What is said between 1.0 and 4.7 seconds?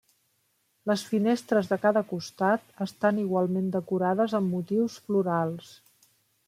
finestres de cada costat estan igualment decorades amb